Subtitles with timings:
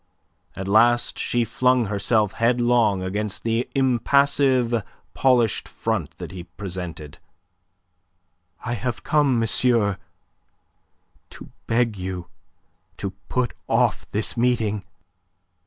[0.55, 4.81] At last she flung herself headlong against the impassive,
[5.13, 7.19] polished front that he presented.
[8.65, 9.99] "I have come, monsieur,
[11.29, 12.25] to beg you
[12.97, 14.83] to put off this meeting."